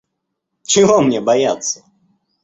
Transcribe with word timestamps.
Чего 0.63 1.01
мне 1.01 1.21
бояться? 1.21 1.83